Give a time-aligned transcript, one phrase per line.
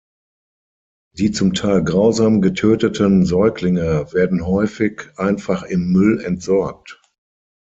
[1.15, 6.99] Die zum Teil grausam getöteten Säuglinge werden häufig einfach im Müll entsorgt.